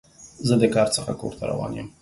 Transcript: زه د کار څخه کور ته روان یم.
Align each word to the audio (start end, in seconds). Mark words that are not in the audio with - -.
زه 0.47 0.55
د 0.61 0.63
کار 0.75 0.87
څخه 0.95 1.11
کور 1.21 1.33
ته 1.39 1.43
روان 1.51 1.71
یم. 1.77 1.87